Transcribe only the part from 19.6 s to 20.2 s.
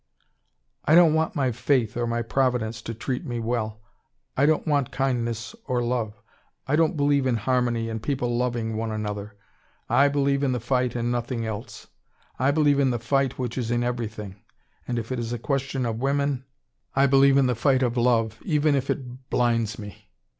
me.